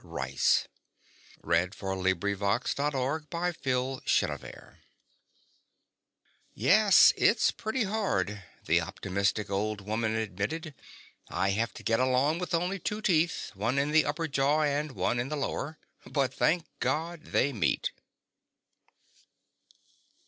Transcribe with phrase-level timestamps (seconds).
[0.03, 0.67] _[Illustration:
[1.43, 2.77] GRANTLAND RICE]
[3.31, 4.77] "MIGHT HAVE BEEN"
[6.55, 10.73] "Yes, it's pretty hard," the optimistic old woman admitted.
[11.29, 14.93] "I have to get along with only two teeth, one in the upper jaw and
[14.93, 15.77] one in the lower
[16.07, 17.91] but thank God, they meet."